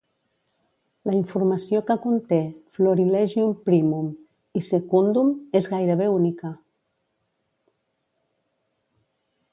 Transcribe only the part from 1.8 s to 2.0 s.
que